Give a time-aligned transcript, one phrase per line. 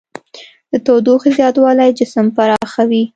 [0.71, 3.03] د تودوخې زیاتوالی جسم پراخوي.